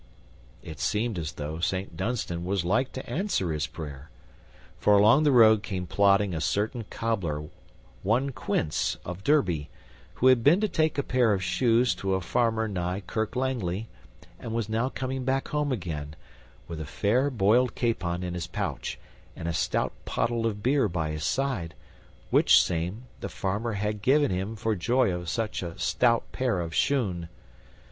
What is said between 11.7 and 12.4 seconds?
to a